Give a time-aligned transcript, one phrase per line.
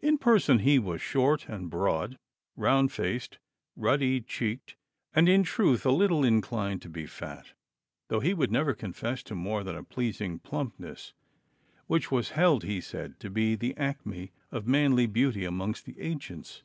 [0.00, 2.18] In person he was short and broad,
[2.56, 3.38] round faced,
[3.76, 4.74] ruddy cheeked,
[5.14, 7.52] and in truth a little inclined to be fat,
[8.08, 11.12] though he would never confess to more than a pleasing plumpness,
[11.86, 16.64] which was held, he said, to be the acme of manly beauty amongst the ancients.